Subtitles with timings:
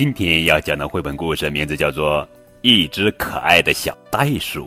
[0.00, 2.26] 今天要讲的绘本故事名字叫做
[2.62, 4.66] 《一只可爱的小袋鼠》，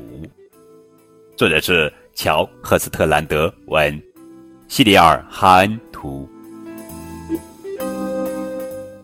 [1.36, 4.00] 作者是乔·赫斯特兰德文，
[4.68, 6.30] 西里尔·哈恩图。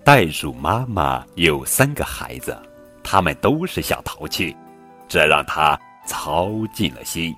[0.04, 2.56] 袋鼠妈妈有三个孩子，
[3.04, 4.56] 他们都是小淘气，
[5.08, 5.76] 这让他
[6.06, 7.36] 操尽了心。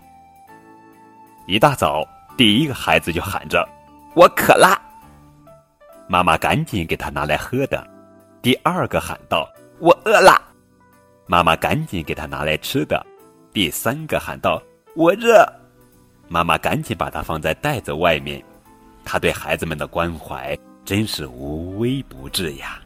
[1.47, 2.05] 一大早，
[2.35, 3.65] 第一个孩子就喊着
[4.17, 4.77] ：“我渴啦！”
[6.09, 7.87] 妈妈赶紧给他拿来喝的。
[8.41, 10.41] 第二个喊道：“我饿啦！”
[11.27, 13.05] 妈妈赶紧给他拿来吃的。
[13.53, 14.59] 第三个喊道
[14.95, 15.45] ：“我热！”
[16.27, 18.43] 妈妈赶紧把它放在袋子外面。
[19.05, 22.81] 他对孩子们的关怀真是无微不至呀。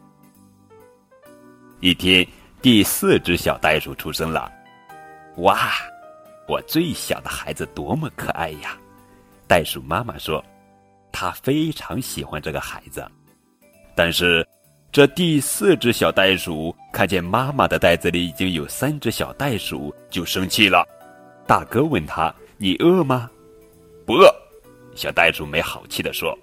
[1.80, 2.26] 一天，
[2.60, 4.52] 第四只小袋鼠出生了。
[5.36, 5.70] 哇，
[6.46, 8.76] 我最小的孩子多么可爱呀！
[9.48, 10.44] 袋鼠妈妈说
[11.10, 13.10] ：“她非常喜欢这个孩子。”
[13.96, 14.46] 但是。
[14.92, 20.86] 这第四只小袋鼠看见妈妈的袋子里已经有三只小袋鼠，就生气了。
[21.46, 23.30] 大哥问他：“你饿吗
[24.06, 24.34] ？”“不饿。”
[24.96, 26.36] 小袋鼠没好气地说。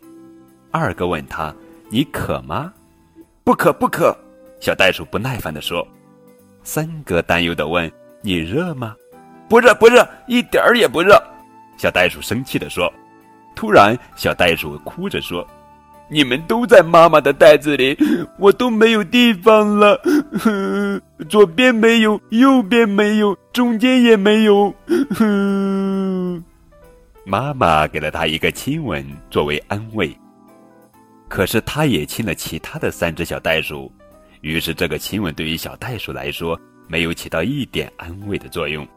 [0.70, 1.54] 二哥问他
[1.90, 2.72] ：“你渴吗
[3.44, 4.16] ？”“不渴，不渴。”
[4.62, 5.86] 小袋鼠不耐烦地说。
[6.64, 8.96] 三哥担忧地问：“你热吗
[9.50, 11.22] ？”“不热，不热，一点儿也不热。”
[11.76, 12.92] 小袋鼠生气地说。
[13.56, 15.48] 突然，小袋鼠哭着说。
[16.14, 17.98] 你们都在妈妈的袋子里，
[18.38, 20.00] 我都没有地方了。
[20.40, 24.72] 哼 左边没有，右边没有，中间也没有。
[25.16, 26.44] 哼
[27.26, 30.16] 妈妈给了他一个亲吻作为安慰，
[31.28, 33.92] 可是他也亲了其他的三只小袋鼠，
[34.42, 38.88] 于是这个亲吻对于小袋鼠来说没有起到一点安慰的作用。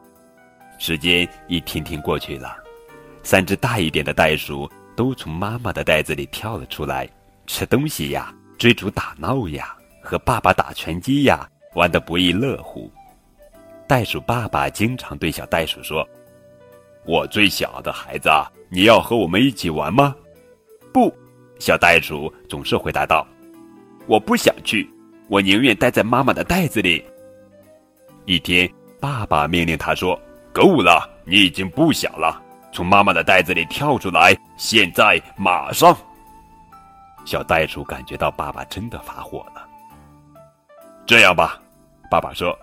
[0.77, 2.55] 时间一天天过去了，
[3.23, 4.69] 三只大一点的袋鼠。
[4.97, 7.07] 都从妈妈的袋子里跳了出来，
[7.45, 12.91] 吃东西呀，追逐打闹呀，和爸爸打拳击呀，玩得不亦乐乎。
[13.87, 16.05] 袋鼠爸爸经常对小袋鼠说
[17.05, 18.27] ：“我最小的孩子，
[18.69, 20.15] 你要和我们一起玩吗
[20.91, 21.13] ？”“不。”
[21.59, 23.25] 小袋鼠总是回答道
[24.07, 24.89] ：“我不想去，
[25.29, 27.05] 我宁愿待在妈妈的袋子里。”
[28.25, 28.67] 一天，
[28.99, 30.19] 爸爸命令他说
[30.51, 32.41] ：“够了，你已经不小了。”
[32.71, 34.37] 从妈妈的袋子里跳出来！
[34.57, 35.95] 现在，马上！
[37.25, 39.67] 小袋鼠感觉到爸爸真的发火了。
[41.05, 41.59] 这样吧，
[42.11, 42.57] 爸爸说：“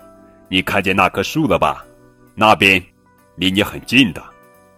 [0.49, 1.85] 你看见那棵树了吧？
[2.35, 2.83] 那边，
[3.37, 4.23] 离你很近的，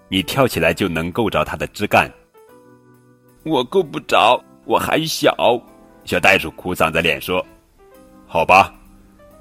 [0.08, 2.10] 你跳起来就能够着它的枝干。”
[3.44, 5.34] 我够不着，我还小。
[6.04, 7.44] 小袋鼠哭丧着脸说
[8.26, 8.72] ：“好吧，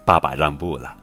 [0.03, 0.95] 爸爸让步了，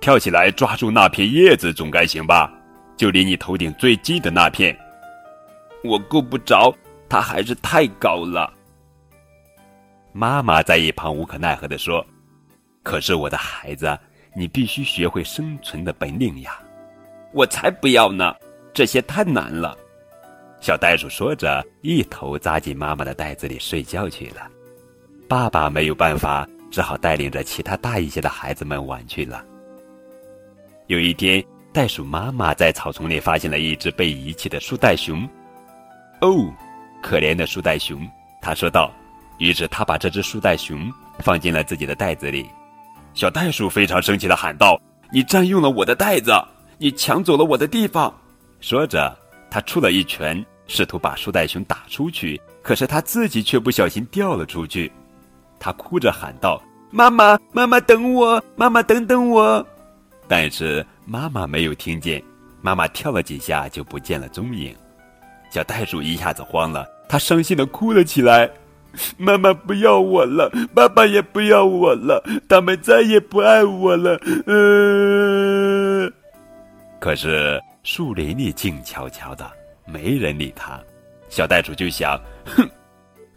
[0.00, 2.52] 跳起来抓住那片叶子总该行吧？”
[2.96, 4.76] 就离你头顶最近的那片，
[5.84, 6.74] 我够不着，
[7.08, 8.50] 它还是太高了。
[10.12, 12.04] 妈妈在一旁无可奈何的说
[12.82, 13.98] ：“可是我的孩子，
[14.34, 16.58] 你必须学会生存的本领呀！”
[17.34, 18.34] 我才不要呢，
[18.72, 19.76] 这些太难了。
[20.62, 24.50] 小袋鼠说着，一头扎进妈妈的袋子里睡觉去了。
[25.28, 29.44] 爸爸没有办法，只好带领着其他大一些的孩子们玩去了。
[30.86, 31.44] 有一天。
[31.76, 35.28] 袋鼠妈妈在草丛里发现了一只被遗弃的树袋熊。
[36.22, 36.50] 哦，
[37.02, 38.00] 可怜的树袋熊，
[38.40, 38.90] 他说道。
[39.36, 42.48] 于是他把这只树袋熊放进了自己的袋子里。
[43.12, 44.80] 小袋鼠非常生气的喊道
[45.12, 46.32] ：“你占用了我的袋子，
[46.78, 48.10] 你抢走了我的地方！”
[48.58, 49.14] 说着，
[49.50, 52.40] 他出了一拳，试图把树袋熊打出去。
[52.62, 54.90] 可是他自己却不小心掉了出去。
[55.60, 56.58] 他哭着喊道
[56.90, 59.66] ：“妈妈，妈妈等我，妈妈等等我！”
[60.28, 62.22] 但是妈妈没有听见，
[62.60, 64.74] 妈妈跳了几下就不见了踪影。
[65.50, 68.50] 小袋鼠一下子慌了，它伤心的哭了起来
[69.16, 76.12] ：“妈妈不要我了，爸爸也不要我了，他们再也不爱我了。”嗯。
[76.98, 79.48] 可是树林里静悄悄的，
[79.86, 80.80] 没人理它。
[81.28, 82.68] 小袋鼠就想：“哼，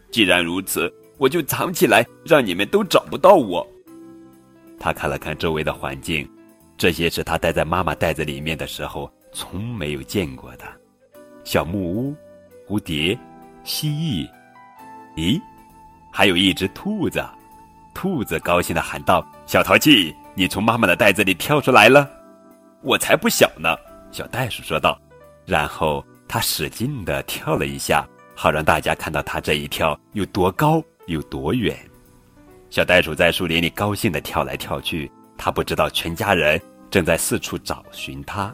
[0.10, 3.66] 既然如此，我就藏起来，让你们都找不到我。”
[4.80, 6.28] 他看了看周围的环境。
[6.80, 10.64] 这些是他待在妈妈袋子里面的时候从没有见过的，
[11.44, 12.16] 小木屋、
[12.66, 13.20] 蝴蝶、
[13.66, 14.26] 蜥蜴，
[15.18, 15.42] 咦，
[16.10, 17.22] 还有一只兔子。
[17.94, 22.10] 兔子高兴的喊道：“小淘气，你从妈妈的袋子里跳出来了！”
[22.82, 23.76] 我才不小呢，
[24.10, 24.98] 小袋鼠说道。
[25.46, 31.78] 然后他使劲的跳了一下，好让大家看到他这一跳有多高有多远。
[32.70, 35.12] 小袋鼠在树林里高兴的跳来跳去。
[35.40, 38.54] 他不知道全家人正在四处找寻他。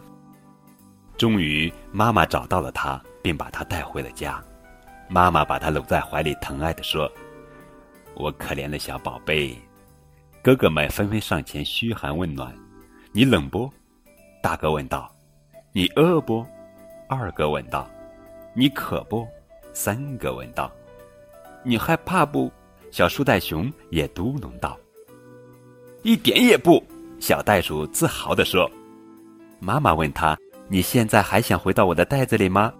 [1.17, 4.41] 终于，妈妈找到了他，并把他带回了家。
[5.09, 7.11] 妈妈把他搂在怀里，疼爱的说
[8.15, 9.57] ：“我可怜的小宝贝，
[10.43, 12.55] 哥哥们纷纷上前嘘寒问暖
[13.11, 13.71] ：“你冷不？”
[14.43, 15.11] 大哥问道
[15.73, 16.45] ：“你饿不？”
[17.09, 17.89] 二哥问道
[18.53, 19.27] ：“你渴不？”
[19.73, 20.71] 三哥问道
[21.63, 22.51] ：“你害怕不？”
[22.91, 24.77] 小树袋熊也嘟哝道
[26.05, 26.81] ：“一点也不。”
[27.19, 28.69] 小袋鼠自豪地说。
[29.59, 30.37] 妈妈问他
[30.69, 32.71] ：“你现在还想回到我的袋子里吗？”“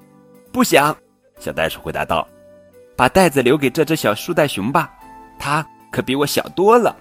[0.54, 0.96] 不想。”
[1.40, 2.28] 小袋鼠回答道。
[2.96, 4.94] “把袋子留给这只小树袋熊吧，
[5.40, 6.96] 它可比我小多了。”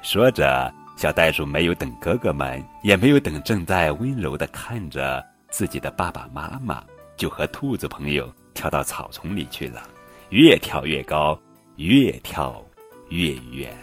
[0.00, 6.82] 说着，小袋鼠没有等哥哥们，也没有等正在温柔的看着自己的爸爸妈妈，
[7.18, 9.82] 就和兔子朋友跳到草丛里去了，
[10.30, 11.38] 越跳越高。
[11.76, 12.62] 越跳
[13.08, 13.74] 越远。